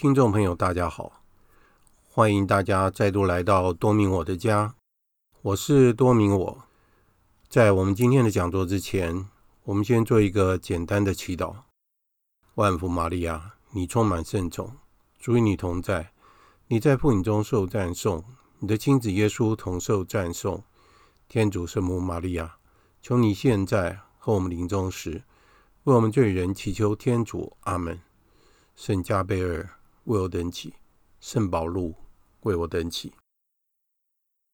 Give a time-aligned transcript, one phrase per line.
[0.00, 1.24] 听众朋友，大家好！
[2.08, 4.76] 欢迎大家再度来到多明我的家，
[5.42, 6.58] 我是多明我。
[7.48, 9.26] 在我们今天的讲座之前，
[9.64, 11.52] 我们先做一个简单的祈祷。
[12.54, 14.76] 万福玛利亚，你充满圣宠，
[15.18, 16.12] 主与你同在，
[16.68, 18.22] 你在妇女中受赞颂，
[18.60, 20.62] 你的亲子耶稣同受赞颂。
[21.26, 22.58] 天主圣母玛利亚，
[23.02, 25.24] 求你现在和我们临终时，
[25.82, 27.56] 为我们罪人祈求天主。
[27.62, 27.98] 阿门。
[28.76, 29.68] 圣加贝尔
[30.08, 30.72] 为我等起，
[31.20, 31.94] 圣保禄
[32.40, 33.12] 为我等起。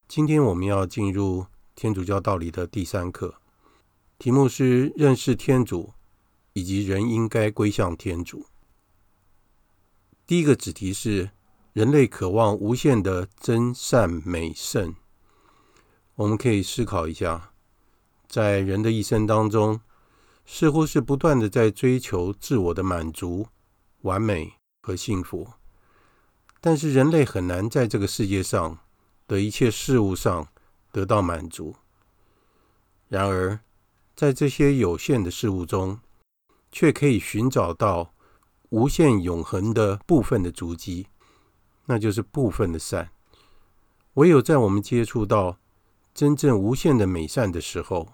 [0.09, 3.37] 今天我们要进入天主教道理的第三课，
[4.19, 5.93] 题目是认识天主
[6.55, 8.47] 以及人应该归向天主。
[10.27, 11.31] 第一个子题是
[11.73, 14.97] 人类渴望无限的真善美圣。
[16.17, 17.53] 我们可以思考一下，
[18.27, 19.81] 在人的一生当中，
[20.45, 23.47] 似乎是不断的在追求自我的满足。
[24.03, 25.49] 完美和幸福，
[26.61, 28.79] 但是人类很难在这个世界上
[29.27, 30.47] 的一切事物上
[30.93, 31.75] 得到满足。
[33.09, 33.61] 然而，
[34.15, 36.01] 在这些有限的事物中，
[36.71, 38.13] 却可以寻找到
[38.69, 41.07] 无限永恒的部分的足迹，
[41.87, 43.11] 那就是部分的善。
[44.15, 45.59] 唯有在我们接触到
[46.13, 48.13] 真正无限的美善的时候，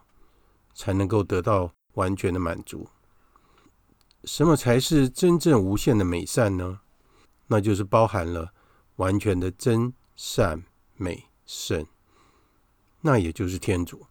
[0.72, 2.86] 才能够得到完全的满足。
[4.24, 6.80] 什么才是真正无限的美善呢？
[7.46, 8.52] 那就是包含了
[8.96, 10.62] 完全的真善
[10.94, 11.86] 美圣，
[13.00, 14.06] 那也就是天主，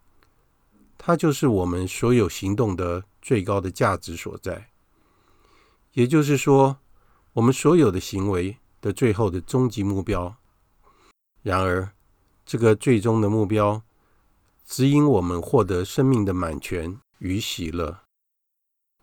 [0.97, 4.71] 它就是我们所有行动的最高的价值所在。
[5.93, 6.79] 也就是说，
[7.33, 10.35] 我们所有的行为的最后的终极目标。
[11.41, 11.93] 然而，
[12.45, 13.83] 这个最终的目标，
[14.65, 18.08] 指引我们获得生命的满全与喜乐。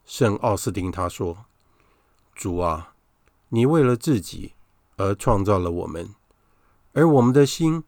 [0.06, 1.46] 圣奥斯丁他说
[2.32, 2.94] ：“主啊，
[3.48, 4.52] 你为了自己
[4.96, 6.14] 而创造了我们，
[6.92, 7.82] 而我们的心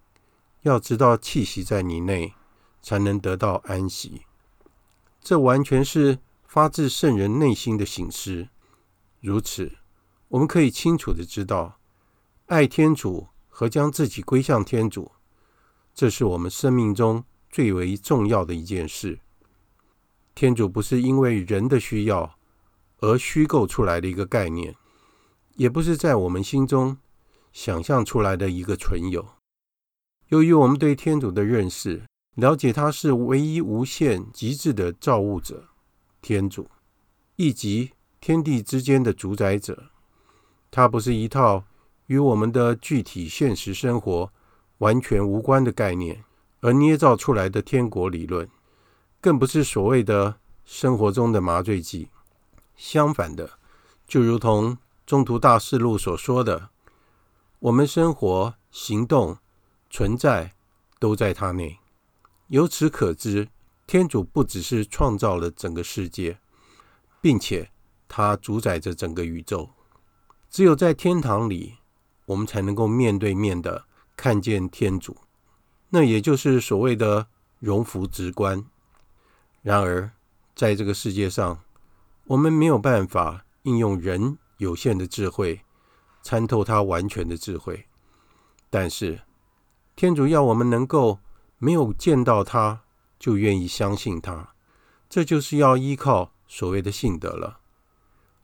[0.62, 2.34] 要知道气息在你内，
[2.82, 4.22] 才能得到安息。
[5.20, 8.48] 这完全是发自圣人内心的醒思。
[9.20, 9.78] 如此，
[10.26, 11.78] 我们可以清楚的知道，
[12.46, 15.12] 爱天主和将自己归向天主，
[15.94, 19.20] 这是我们生命中最为重要的一件事。”
[20.38, 22.38] 天主不是因为人的需要
[23.00, 24.72] 而虚构出来的一个概念，
[25.56, 26.96] 也不是在我们心中
[27.52, 29.26] 想象出来的一个存有。
[30.28, 32.04] 由于我们对天主的认识，
[32.36, 35.64] 了解他是唯一无限极致的造物者，
[36.22, 36.70] 天主，
[37.34, 39.90] 以及天地之间的主宰者，
[40.70, 41.64] 他不是一套
[42.06, 44.32] 与我们的具体现实生活
[44.78, 46.22] 完全无关的概念
[46.60, 48.48] 而捏造出来的天国理论。
[49.20, 52.08] 更不是所谓的生活中的麻醉剂。
[52.76, 53.58] 相反的，
[54.06, 56.70] 就如同《中途大事录》所说的，
[57.58, 59.38] 我们生活、行动、
[59.90, 60.54] 存在
[61.00, 61.78] 都在他内。
[62.46, 63.48] 由此可知，
[63.86, 66.38] 天主不只是创造了整个世界，
[67.20, 67.70] 并且
[68.06, 69.70] 他主宰着整个宇宙。
[70.48, 71.78] 只有在天堂里，
[72.26, 73.84] 我们才能够面对面的
[74.16, 75.16] 看见天主。
[75.90, 77.26] 那也就是所谓的
[77.58, 78.64] 荣福直观。
[79.62, 80.12] 然而，
[80.54, 81.62] 在这个世界上，
[82.24, 85.62] 我们没有办法应用人有限的智慧
[86.22, 87.86] 参透他完全的智慧。
[88.70, 89.22] 但是，
[89.96, 91.18] 天主要我们能够
[91.58, 92.82] 没有见到他
[93.18, 94.54] 就愿意相信他，
[95.08, 97.60] 这就是要依靠所谓的信德了。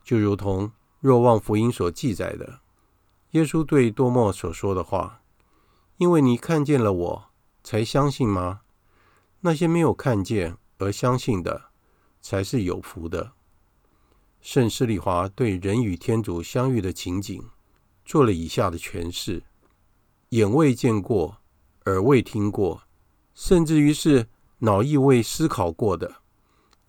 [0.02, 2.60] 就如同若望福音所记载的，
[3.30, 5.20] 耶稣对多默所说的话
[5.98, 7.24] ：“因为你看见了我，
[7.62, 8.62] 才相信吗？
[9.40, 11.70] 那些没有看见。”而相信的
[12.20, 13.32] 才是有福的。
[14.40, 17.42] 圣施利华对人与天主相遇的情景
[18.04, 19.42] 做了以下的诠释：
[20.28, 21.38] 眼未见过，
[21.86, 22.82] 耳未听过，
[23.34, 24.28] 甚至于是
[24.58, 26.16] 脑亦未思考过的。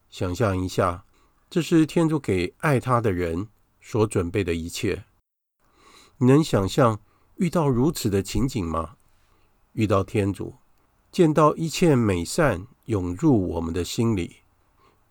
[0.10, 1.06] 想象一下，
[1.50, 3.48] 这是天主给爱他的人
[3.80, 5.06] 所准备的一切。
[6.18, 7.00] 你能想象
[7.36, 8.98] 遇到如此的情景吗？
[9.74, 10.56] 遇到天主，
[11.12, 12.68] 见到一切美善。
[12.86, 14.38] 涌入我们的心里，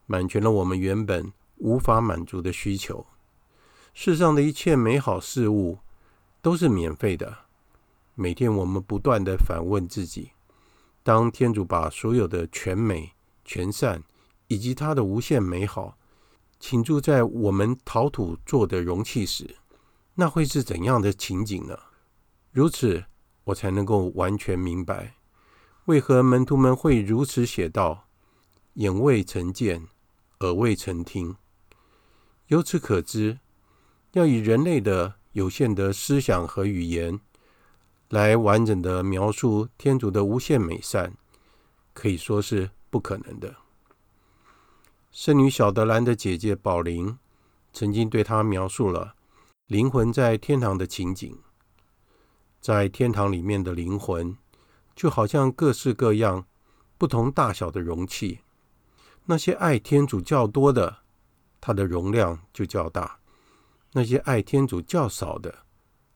[0.06, 3.06] 满全了我们原本无法满足的需求。
[3.93, 5.79] 世上的一切美好事物
[6.43, 7.38] 都是免费的。
[8.15, 10.31] 每天我们不断地反问自己：
[11.03, 13.12] 当天主把所有的全美、
[13.44, 14.03] 全善
[14.49, 15.97] 以及他的无限美好
[16.61, 19.56] 倾注在我们陶土做的容器时，
[20.15, 21.77] 那会是怎样的情景呢？
[22.53, 23.05] 如此，
[23.44, 25.17] 我才能够完全明白。
[25.86, 28.08] 为何门徒们会如此写道
[28.75, 29.86] ：“眼未曾见，
[30.40, 31.36] 耳未曾听。”
[32.48, 33.40] 由此可知，
[34.12, 37.20] 要以人类的有限的思想和语言
[38.08, 41.14] 来完整的描述天主的无限美善，
[41.92, 43.54] 可以说是不可能的。
[45.10, 47.19] 圣女小德兰的姐姐宝琳
[47.75, 49.14] 曾经对她描述了
[49.66, 51.38] 灵魂在天堂的情景，
[52.60, 54.36] 在天堂里面的灵魂
[54.94, 56.46] 就好像各式各样、
[56.96, 58.41] 不同大小的容器，
[59.25, 60.99] 那些爱天主较多的，
[61.61, 63.20] 它的容量就较大。
[63.93, 65.67] 那些爱天主较少的，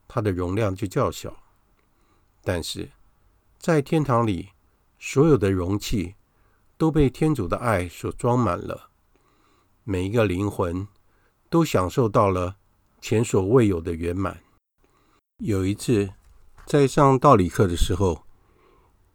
[0.07, 1.35] 它的容量就较小。
[2.43, 2.89] 但是，
[3.57, 4.49] 在天堂里，
[4.97, 6.15] 所有的容器
[6.77, 8.89] 都被天主的爱所装满了，
[9.83, 10.87] 每一个灵魂
[11.49, 12.55] 都享受到了
[13.01, 14.41] 前所未有的圆满。
[15.37, 16.11] 有一次，
[16.65, 18.23] 在上道理课的时候，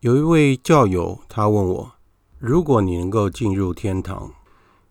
[0.04, 1.92] 有一位教友他问我
[2.38, 4.34] ：“如果你能够进入天堂，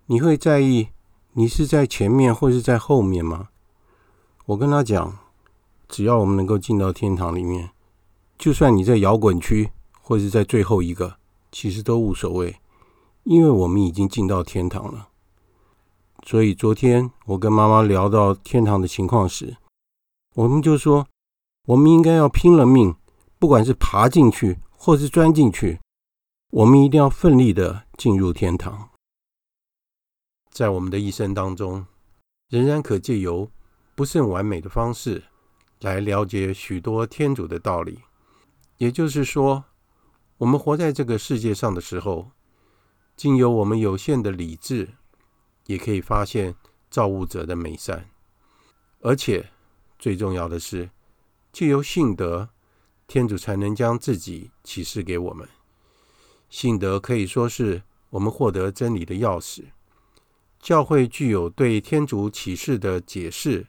[0.08, 0.88] 你会在意
[1.34, 3.50] 你是在前面或是在后面吗？”
[4.48, 5.20] 我跟他讲，
[5.88, 7.70] 只要我们能够进到天堂里面，
[8.40, 9.70] 就算你在摇滚区
[10.02, 11.18] 或是在最后一个，
[11.52, 12.56] 其实都无所谓，
[13.22, 15.10] 因为我们已经进到天堂了。
[16.26, 19.58] 所以昨天我跟妈妈聊到天堂的情况时，
[20.34, 21.06] 我们就说，
[21.68, 22.96] 我们应该要拼了命，
[23.38, 25.80] 不管是爬进去或是钻进去，
[26.50, 28.90] 我们一定要奋力的进入天堂。
[30.52, 31.88] 在我们的一生当中，
[32.50, 33.50] 仍然可借由
[33.96, 35.24] 不甚完美的方式
[35.80, 38.02] 来了解许多天主的道理，
[38.76, 39.64] 也就是说，
[40.40, 42.32] 我们活在这个世界上的时候，
[43.16, 44.96] 经由我们有限的理智，
[45.68, 46.56] 也可以发现
[46.90, 48.10] 造物者的美善，
[49.00, 49.50] 而且
[49.98, 50.90] 最重要的是，
[51.54, 52.50] 借由信德，
[53.08, 55.48] 天主才能将自己启示给我们。
[56.50, 59.66] 信德可以说是我们获得真理的钥匙。
[60.60, 63.68] 教会具有对天主启示的解释。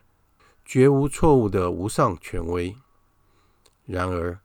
[0.67, 2.75] 绝无错误的无上权威。
[3.85, 4.39] 然而，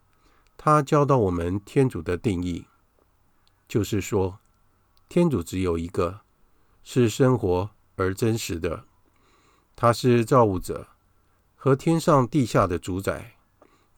[0.59, 2.67] 他教导我们天主的定义，
[3.67, 4.39] 就是说，
[5.09, 6.21] 天主只有一个，
[6.83, 8.85] 是生活而真实的。
[9.75, 10.89] 他是造物者
[11.57, 13.37] 和天上地下的主宰，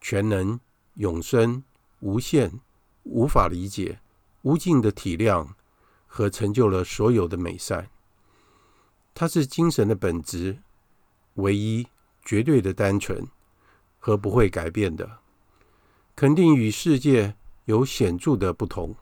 [0.00, 0.60] 全能、
[0.94, 1.62] 永生、
[2.00, 2.60] 无限、
[3.04, 4.00] 无法理解、
[4.42, 5.48] 无尽的体谅
[6.06, 7.90] 和成就了所有的美善。
[9.14, 10.58] 他是精神的本质，
[11.34, 11.86] 唯一。
[12.24, 13.26] 绝对的单纯
[13.98, 15.18] 和不会改变的，
[16.14, 17.34] 肯定与世界
[17.64, 18.94] 有显著的不同，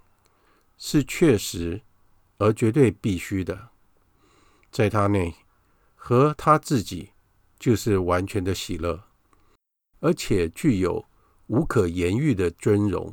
[0.78, 1.82] 是确实
[2.38, 3.68] 而绝对必须的。
[4.72, 5.34] 在他内
[5.94, 7.10] 和他自己
[7.58, 9.04] 就是完全的喜乐，
[10.00, 11.04] 而且具有
[11.50, 13.12] 无可言喻的尊荣，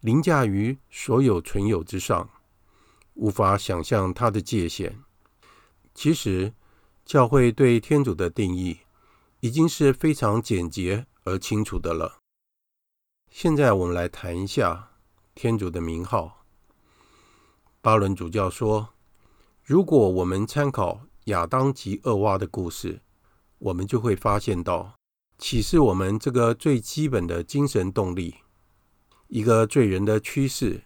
[0.00, 2.28] 凌驾于所有存有之上，
[3.14, 5.02] 无法想象他的界限。
[5.94, 6.52] 其实，
[7.06, 8.80] 教会对天主的定义。
[9.40, 12.18] 已经是非常简洁而清楚的了。
[13.30, 14.90] 现在我们来谈一下
[15.32, 16.44] 天主的名号。
[17.80, 18.94] 巴伦主教说，
[19.62, 23.00] 如果我们参考亚当及厄娃的故事，
[23.58, 24.97] 我们就会发现到，
[25.38, 28.34] 启示我们这个最基本的精神动力，
[29.28, 30.82] 一个罪人的趋势，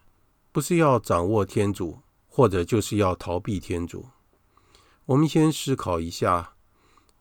[0.53, 4.07] 不是要掌握天主，或者就是要逃避天主。
[5.07, 6.55] 我们先思考一下。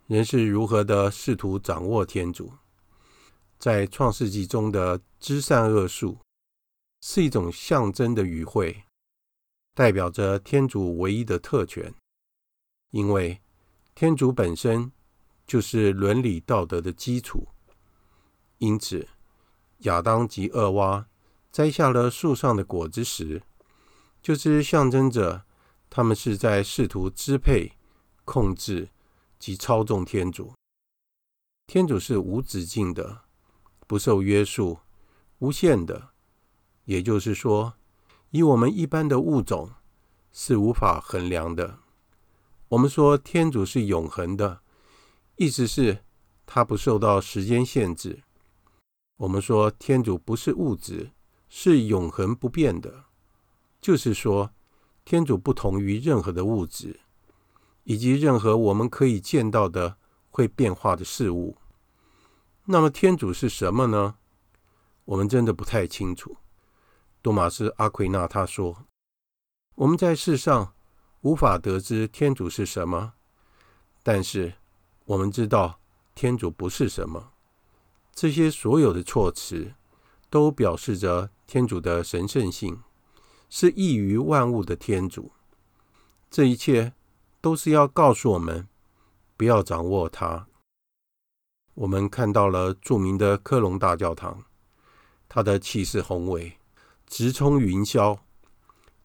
[0.08, 2.52] 人是如何的试图掌握天主？
[3.58, 6.18] 在创世纪中的知善恶树
[7.00, 8.84] 是一种象征的语汇，
[9.74, 11.94] 代表着天主唯一的特权。
[12.90, 13.40] 因为
[13.96, 14.92] 天主本身
[15.52, 17.50] 就是伦理道德的基础，
[18.60, 19.06] 因此
[19.80, 21.06] 亚当及厄娃
[21.52, 23.44] 摘下了树上的果子时，
[24.22, 25.44] 就是象征着
[25.90, 27.74] 他们是在试图支配、
[28.24, 28.88] 控制。
[29.38, 30.54] 及操纵天主，
[31.66, 33.22] 天主是无止境的、
[33.88, 34.78] 不受约束、
[35.40, 36.10] 无限的，
[36.86, 37.74] 也就是说，
[38.30, 39.72] 以我们一般的物种
[40.32, 41.80] 是无法衡量的。
[42.70, 44.62] 我们说天主是永恒的，
[45.42, 46.04] 意思是
[46.46, 48.22] 它不受到时间限制。
[49.18, 51.10] 我们说天主不是物质，
[51.50, 53.06] 是永恒不变的，
[53.82, 54.52] 就是说
[55.04, 57.00] 天主不同于任何的物质。
[57.86, 59.98] 以及任何我们可以见到的
[60.30, 61.58] 会变化的事物。
[62.66, 64.18] 那么天主是什么呢？
[65.06, 66.38] 我们真的不太清楚。
[67.24, 68.86] 多玛斯·阿奎那他说
[69.74, 70.76] ：“我们在世上
[71.22, 73.14] 无法得知天主是什么，
[74.04, 74.54] 但是
[75.06, 75.80] 我们知道
[76.16, 77.32] 天主不是什么。
[78.14, 79.74] 这些所有的措辞
[80.30, 82.80] 都表示着天主的神圣性，
[83.50, 85.32] 是异于万物的天主。
[86.30, 86.94] 这一切。”
[87.44, 88.68] 都是要告诉我们，
[89.36, 90.46] 不要掌握它。
[91.74, 94.46] 我们看到了著名的科隆大教堂，
[95.28, 96.60] 它的气势宏伟，
[97.08, 98.20] 直冲云霄，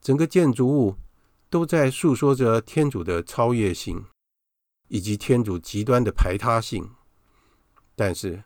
[0.03, 0.97] 整个建筑物
[1.49, 4.05] 都在诉说着天主的超越性，
[4.89, 6.91] 以及天主极端的排他性。
[7.95, 8.45] 但是，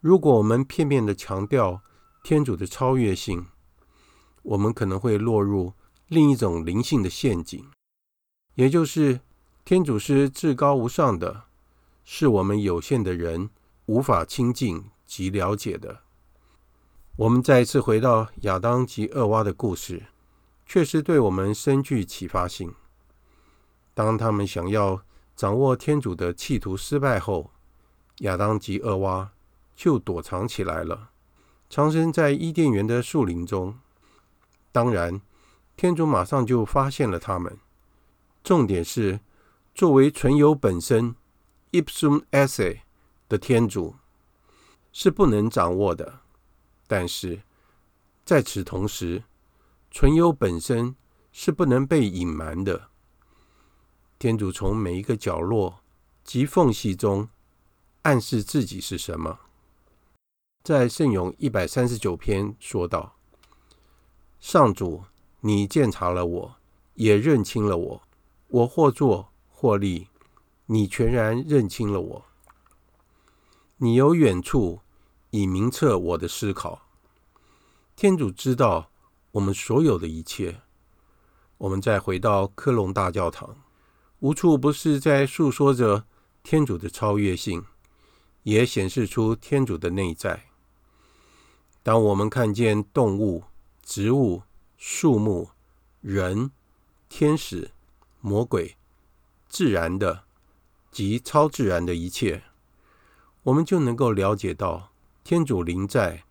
[0.00, 1.82] 如果我们片面的强调
[2.22, 3.46] 天主的超越性，
[4.42, 5.72] 我们可能会落入
[6.08, 7.66] 另一种灵性的陷阱，
[8.54, 9.20] 也就是
[9.64, 11.44] 天主是至高无上的，
[12.04, 13.48] 是我们有限的人
[13.86, 16.02] 无法亲近及了解的。
[17.16, 20.06] 我们再一次回到亚当及厄娃的故事，
[20.66, 22.74] 确实对我们深具启发性。
[23.94, 25.02] 当他们想要
[25.36, 27.50] 掌握天主的企图失败后，
[28.18, 29.32] 亚当及厄娃
[29.74, 31.10] 就躲藏起来了，
[31.68, 33.76] 藏身在伊甸园的树林中。
[34.70, 35.20] 当然，
[35.76, 37.58] 天主马上就发现了他们。
[38.42, 39.20] 重点是，
[39.74, 41.16] 作为存有本身
[41.72, 42.80] （ipsum esse）
[43.28, 43.96] 的天主
[44.92, 46.20] 是不能掌握的。
[46.86, 47.42] 但是，
[48.24, 49.24] 在此同时，
[49.90, 50.94] 存有本身
[51.32, 52.90] 是不能被隐瞒的。
[54.18, 55.80] 天主从每一个角落
[56.22, 57.28] 及缝隙中
[58.02, 59.40] 暗示自己是什么。
[60.62, 63.16] 在圣咏一百三十九篇说道
[64.40, 65.04] ：“上主，
[65.40, 66.56] 你鉴察了我，
[66.94, 68.02] 也认清了我。
[68.48, 70.08] 我或坐或立，
[70.66, 72.24] 你全然认清了我。
[73.78, 74.80] 你由远处
[75.30, 76.82] 已明彻我的思考。
[77.96, 78.90] 天主知道
[79.32, 80.62] 我们所有的一切。
[81.58, 83.56] 我们再回到科隆大教堂，
[84.24, 86.06] 无处不是在诉说着
[86.42, 87.62] 天主的超越性。”
[88.44, 90.44] 也显示出天主的内在。
[91.82, 93.44] 当我们看见动物、
[93.82, 94.42] 植物、
[94.76, 95.48] 树木、
[96.02, 96.50] 人、
[97.08, 97.70] 天使、
[98.20, 98.76] 魔鬼、
[99.48, 100.24] 自然的
[100.90, 102.44] 及超自然的一切，
[103.44, 104.90] 我们就能够了解到
[105.22, 106.24] 天主临在，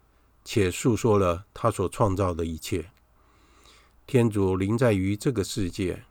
[0.46, 2.92] 且诉说了他所创造的一切。
[4.06, 6.04] 天主临在于这个世界，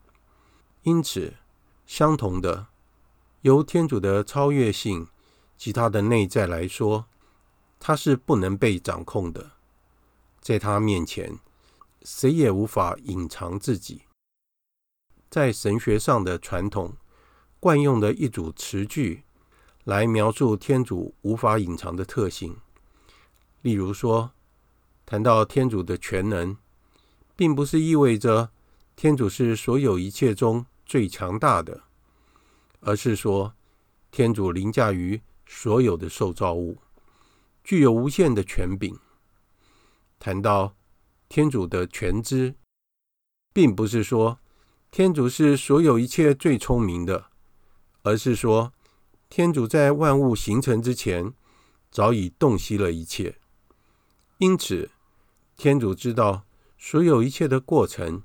[0.83, 1.35] 因此，
[1.87, 2.69] 相同的，
[3.43, 5.09] 由天主的超越性。
[5.55, 7.07] 及他的内在来说，
[7.79, 9.53] 他是不能被掌控的。
[10.41, 11.39] 在他面前，
[12.03, 14.03] 谁也无法隐藏自己。
[15.31, 16.97] 在神学上的传统
[17.61, 19.23] 惯用的一组词句，
[19.85, 22.57] 来描述天主无法隐藏的特性。
[23.61, 24.33] 例如说，
[25.07, 26.57] 谈到天主的全能，
[27.37, 28.51] 并不是意味着
[28.97, 31.85] 天主是所有一切中最强大的，
[32.81, 33.55] 而是说
[34.11, 35.19] 天主凌驾于。
[35.47, 36.79] 所有的受造物
[37.63, 38.99] 具有无限的权柄。
[40.19, 40.75] 谈到
[41.29, 42.55] 天主的全知，
[43.53, 44.39] 并不是说
[44.91, 47.27] 天主是所有一切最聪明的，
[48.03, 48.73] 而是说
[49.29, 51.35] 天主在万物形成之前
[51.91, 53.39] 早已洞悉了一切。
[54.39, 54.91] 因此，
[55.57, 56.45] 天主知道
[56.79, 58.23] 所有一切的过程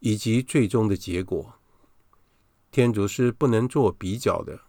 [0.00, 1.54] 以及最终的结果。
[2.76, 4.60] 天主是不能做比较的，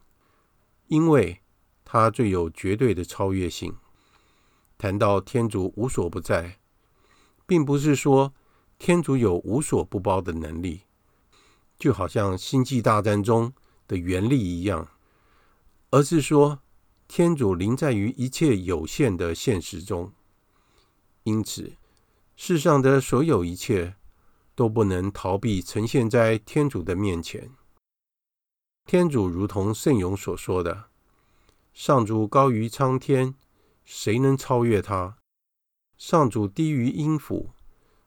[0.87, 1.41] 因为。
[1.83, 3.75] 他最有绝对的超越性。
[4.77, 6.59] 谈到天主无所不在，
[7.45, 8.33] 并不是说
[8.79, 10.83] 天主有无所不包的能力，
[11.77, 13.53] 就好像《星际大战》中
[13.89, 14.89] 的原力一样，
[15.91, 16.59] 而是说
[17.09, 20.13] 天主临在于一切有限的现实中。
[21.23, 21.73] 因此，
[22.37, 23.95] 世上的所有一切
[24.55, 27.51] 都不能逃避呈现在天主的面前。
[28.87, 30.85] 天主如同圣咏所说的。
[31.73, 33.35] 上主高于苍天，
[33.83, 35.17] 谁能超越他？
[35.97, 37.49] 上主低于阴府，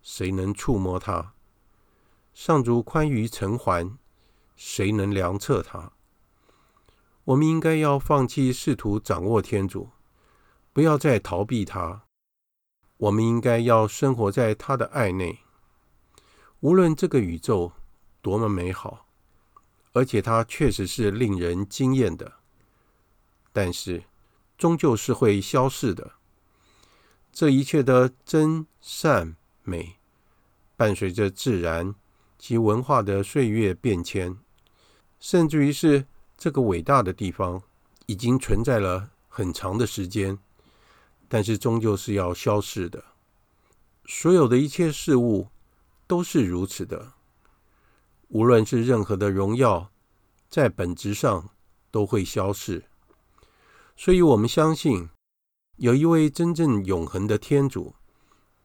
[0.01, 1.35] 谁能触摸他？
[2.33, 3.99] 上主宽于尘寰，
[4.57, 5.93] 谁能量测他？
[7.25, 9.91] 我们应该要放弃试图掌握天主，
[10.73, 12.05] 不要再逃避他。
[12.97, 15.41] 我们应该要生活在他的爱内。
[16.61, 17.73] 无论这个宇宙
[18.23, 19.10] 多么美好，
[19.93, 22.35] 而且它确实是令人惊艳的。
[23.53, 24.05] 但是，
[24.57, 26.13] 终究是会消逝的。
[27.33, 29.97] 这一切的真善美，
[30.77, 31.95] 伴随着自然
[32.39, 34.39] 及文化的岁月变迁，
[35.19, 36.07] 甚至于是
[36.37, 37.63] 这个伟大的地方
[38.07, 40.39] 已经存在了很长的时间，
[41.29, 43.05] 但是终究是要消逝的。
[44.07, 45.49] 所有的一切事物
[46.07, 47.13] 都是如此的，
[48.31, 49.91] 无论是任何的荣耀，
[50.49, 51.51] 在本质上
[51.91, 52.85] 都会消逝。
[53.97, 55.09] 所以，我们相信
[55.77, 57.95] 有一位真正永恒的天主，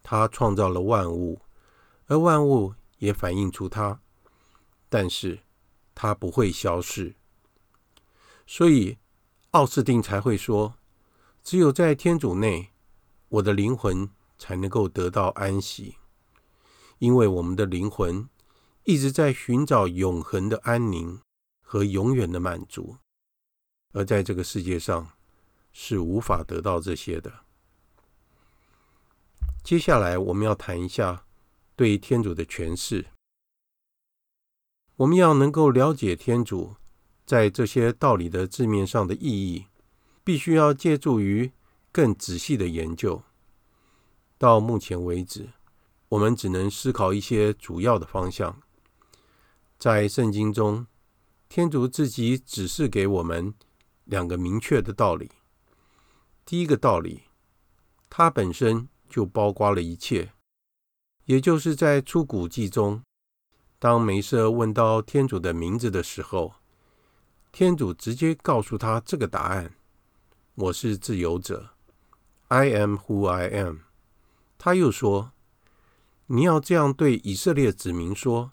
[0.03, 1.41] 他创造了万物，
[2.05, 4.00] 而万物也反映出他，
[4.88, 5.39] 但是
[5.95, 7.15] 他不会消逝。
[8.45, 9.00] 所以，
[9.51, 10.75] 奥斯定才会说
[11.43, 12.69] ：“只有在天主内，
[13.29, 14.07] 我的灵魂
[14.38, 15.95] 才能够得到安息，
[17.00, 18.29] 因为我们的灵魂
[18.85, 21.19] 一直在寻找永恒的安宁
[21.61, 22.97] 和永远的满足，
[23.93, 25.09] 而在这个世界上
[25.73, 27.45] 是无法得到这些的。”
[29.63, 31.25] 接下来，我们要谈一下
[31.75, 33.07] 对天主的诠释。
[34.97, 36.75] 我们要能够了解天主
[37.25, 39.65] 在这些道理的字面上的意义，
[40.23, 41.51] 必须要借助于
[41.91, 43.23] 更仔细的研究。
[44.37, 45.49] 到目前为止，
[46.09, 48.61] 我们只能思考一些主要的方向。
[49.85, 50.87] 在圣经中，
[51.47, 53.53] 天主自己指示给我们
[54.05, 55.29] 两个明确的道理。
[56.43, 57.25] 第一个道理，
[58.09, 58.87] 它本身。
[59.07, 60.31] 就包括了一切，
[61.25, 63.03] 也就是在出谷记中，
[63.77, 66.55] 当梅瑟问到天主的名字的时候，
[67.51, 69.75] 天主直接告诉他这个答案
[70.55, 71.69] ：“我是自由者
[72.47, 73.81] ，I am who I am。”
[74.57, 75.33] 他又说
[76.25, 78.51] ：“你要这样对以色列子民说，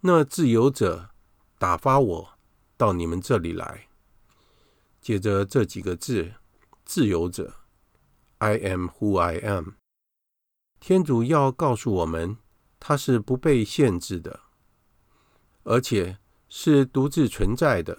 [0.00, 1.10] 那自由者
[1.58, 2.38] 打发我
[2.76, 3.88] 到你们这里来。”
[5.00, 6.34] 接着这几个字
[6.84, 7.54] ：“自由者。”
[8.38, 9.70] I am who I am。
[10.78, 12.36] 天主要告诉我们，
[12.78, 14.40] 他是不被限制的，
[15.64, 17.98] 而且是独自存在的。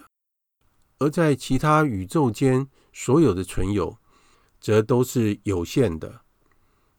[0.98, 3.98] 而在其他宇宙间所有的存有，
[4.58, 6.22] 则都是有限的。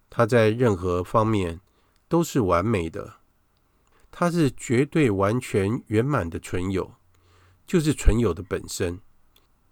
[0.09, 1.61] 他在任何方面
[2.07, 3.20] 都是完美的，
[4.11, 6.93] 他是绝对完全圆满的存有，
[7.65, 8.99] 就是存有的本身，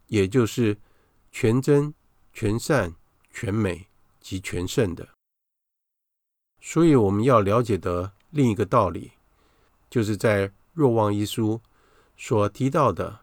[0.08, 0.78] 也就是
[1.32, 1.93] 全真、
[2.34, 2.95] 全善。
[3.32, 3.88] 全美
[4.19, 5.08] 及全胜的，
[6.60, 9.12] 所以我们要了解的另一个道理，
[9.88, 11.62] 就是在若望一书
[12.17, 13.19] 所提到的，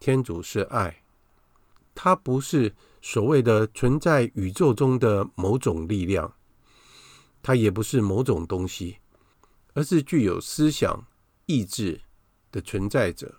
[0.00, 1.02] 天主是爱，
[1.94, 6.34] 它不是所谓的存在宇宙中的某种力量，
[7.42, 8.96] 它也不是某种东西，
[9.76, 11.06] 而是具有思想、
[11.44, 12.00] 意志
[12.50, 13.34] 的存在者，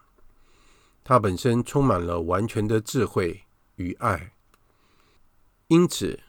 [1.04, 3.41] 它本身充满了完全的智慧
[3.78, 4.34] 与爱。
[5.65, 6.19] 因此，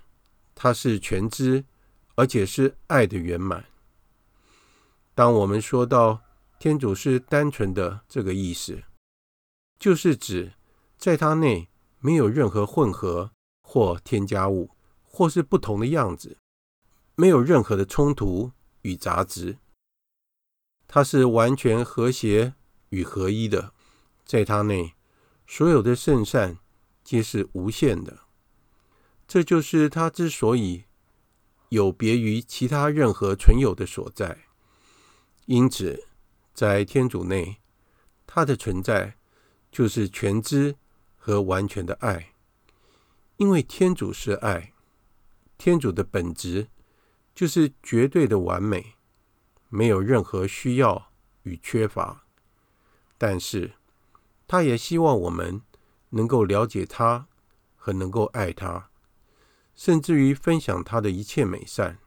[0.54, 1.66] 它是全知，
[2.14, 3.66] 而且是爱的圆满。
[5.14, 6.22] 当我们说到
[6.58, 8.82] 天主是单纯的这个意思，
[9.78, 10.54] 就是指
[10.96, 11.68] 在他内
[12.00, 14.70] 没有任何混合或添加物，
[15.02, 16.38] 或是不同的样子，
[17.14, 19.58] 没有任何的冲突与杂质。
[20.88, 22.54] 它是完全和谐
[22.88, 23.74] 与合一的，
[24.24, 24.94] 在他内
[25.46, 26.58] 所有的圣善
[27.04, 28.20] 皆是无限的。
[29.28, 30.84] 这就是他之所以
[31.68, 34.46] 有别于其他任何存有的所在。
[35.44, 36.06] 因此，
[36.54, 37.58] 在天主内，
[38.26, 39.18] 他的存在
[39.70, 40.76] 就是全知
[41.16, 42.32] 和完全的爱。
[43.36, 44.72] 因为天主是爱，
[45.58, 46.68] 天主的本质
[47.34, 48.94] 就是绝对的完美，
[49.68, 51.10] 没有任何需要
[51.42, 52.24] 与缺乏。
[53.16, 53.72] 但是，
[54.46, 55.62] 他也希望我们
[56.10, 57.26] 能够了解他
[57.76, 58.90] 和能够爱他。
[59.74, 61.98] 甚至于分享他的一切美善，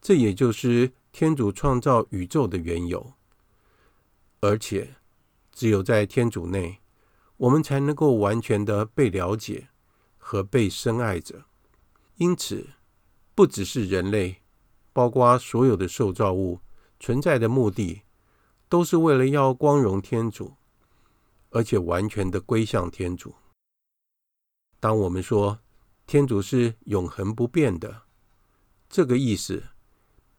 [0.00, 3.12] 这也就是天主创造宇宙的缘由。
[4.40, 4.94] 而且，
[5.52, 6.80] 只有在天主内，
[7.36, 9.68] 我们才能够完全的被了解
[10.16, 11.44] 和被深爱着。
[12.16, 12.70] 因此，
[13.34, 14.42] 不只是人类，
[14.94, 16.60] 包括所有的受造物
[17.04, 18.00] 存在的目的，
[18.66, 20.54] 都是为了要光荣天主，
[21.50, 23.34] 而且完全的归向天主。
[24.80, 25.60] 当我们说，
[26.06, 28.04] 天主是永恒不变的，
[28.88, 29.64] 这个意思，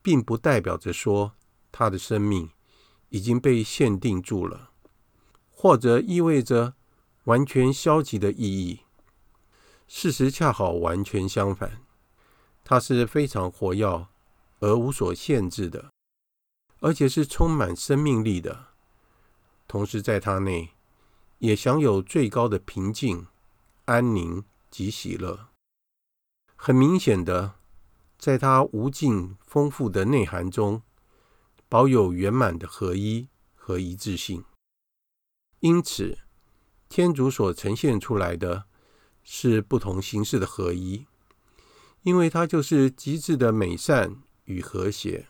[0.01, 1.35] 并不代表着说
[1.71, 2.49] 他的生命
[3.09, 4.71] 已经被限定住了，
[5.51, 6.73] 或者意味着
[7.25, 8.79] 完全消极的意义。
[9.87, 11.83] 事实恰好完全相反，
[12.63, 14.07] 他是非常活跃
[14.61, 15.91] 而无所限制的，
[16.85, 18.67] 而且是充满生命力的。
[19.67, 20.75] 同时，在他内
[21.39, 23.25] 也享有最高的平静、
[23.85, 25.47] 安宁及喜乐。
[26.55, 27.55] 很明显的，
[28.19, 30.83] 在他无尽丰富的内涵中，
[31.67, 34.45] 保有圆满的合一和一致性。
[35.61, 36.19] 因此，
[36.87, 38.65] 天主所呈现出来的
[39.23, 41.07] 是不同形式的合一，
[42.03, 45.29] 因为它就是极致的美善与和谐。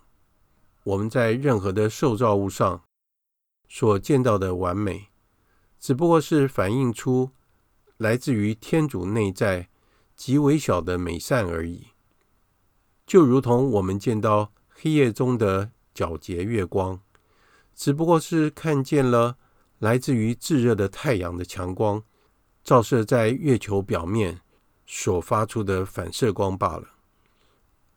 [0.86, 2.84] 我们在任何的受造物上
[3.68, 5.10] 所见到的完美，
[5.80, 7.32] 只不过是反映出
[7.98, 9.70] 来自于天主内在。
[10.18, 11.88] 极微小的美善而已，
[13.06, 17.02] 就如同我们见到黑夜中的皎洁月光，
[17.76, 19.36] 只不过是看见了
[19.78, 22.02] 来自于炙热的太阳的强光，
[22.64, 24.40] 照射在月球表面
[24.88, 26.88] 所发出的反射光罢了。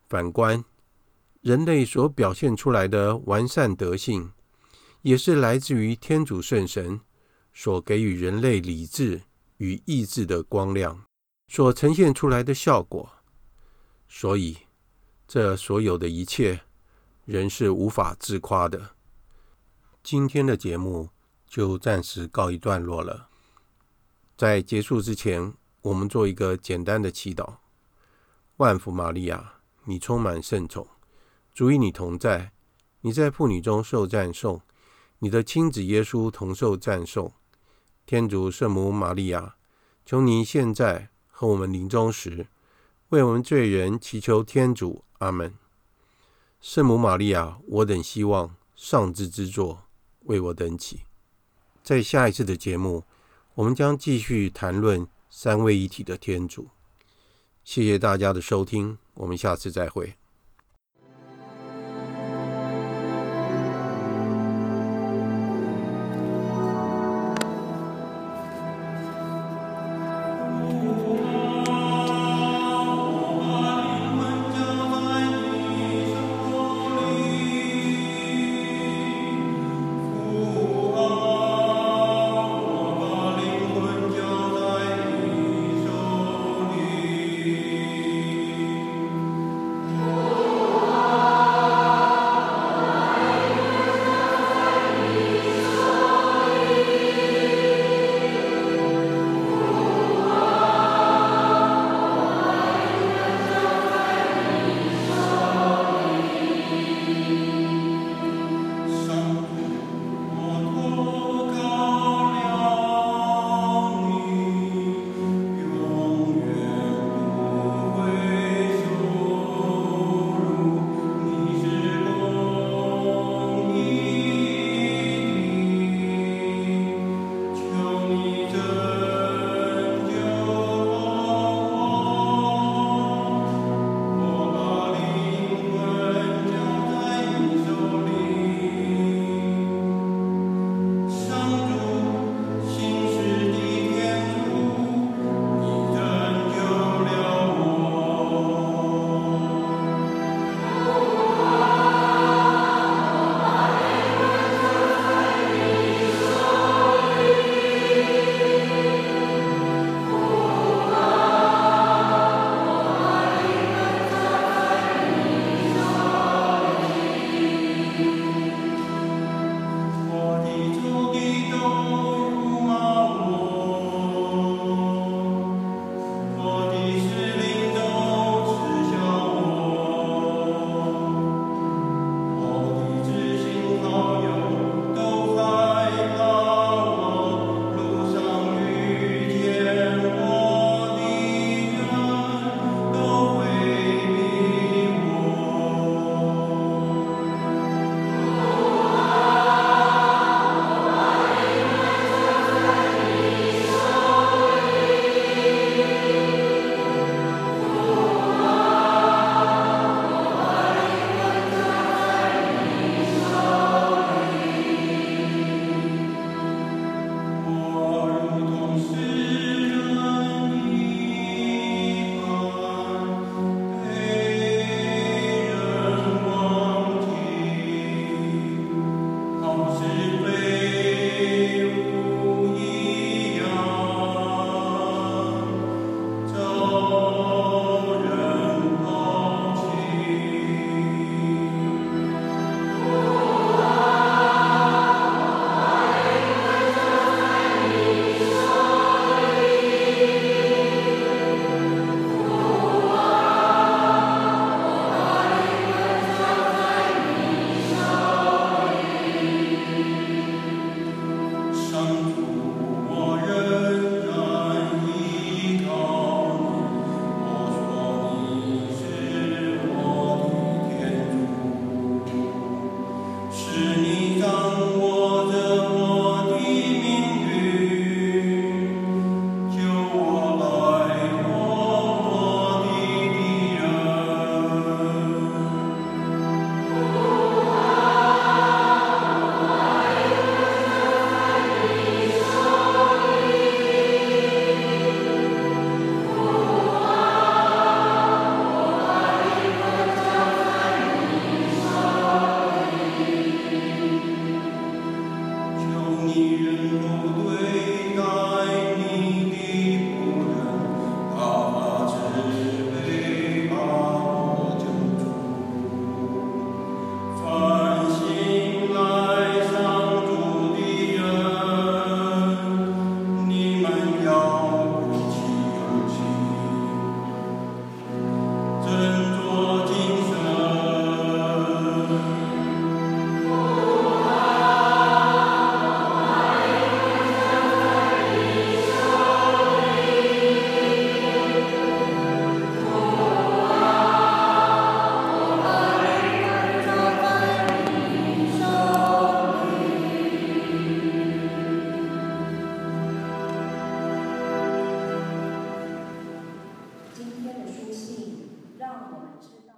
[0.08, 0.64] 反观
[1.48, 4.32] 人类所表现出来的完善德性，
[5.00, 7.00] 也是来自于天主圣神
[7.54, 9.22] 所给予人类理智
[9.56, 11.06] 与意志的光亮
[11.46, 13.10] 所呈现出来的效果。
[14.06, 14.58] 所以，
[15.26, 16.60] 这所有的一切，
[17.24, 18.90] 人是无法自夸的。
[20.02, 21.08] 今天的节目
[21.46, 23.30] 就暂时告一段落了。
[24.36, 27.54] 在结束之前，我们做一个简单的祈祷：
[28.58, 30.86] 万福玛利亚，你充满圣宠，
[31.58, 32.52] 主与你同在，
[33.00, 34.60] 你在妇女中受赞颂，
[35.18, 37.32] 你的亲子耶稣同受赞颂。
[38.06, 39.56] 天主圣母玛利亚，
[40.06, 42.46] 求你现在和我们临终时，
[43.08, 45.02] 为我们罪人祈求天主。
[45.18, 45.52] 阿门。
[46.60, 49.82] 圣母玛利亚，我等希望上智之作。
[50.26, 51.00] 为我等祈。
[51.82, 53.02] 在下一次的节目，
[53.54, 56.68] 我们将继续谈论三位一体的天主。
[57.64, 60.14] 谢谢大家的收听，我们下次再会。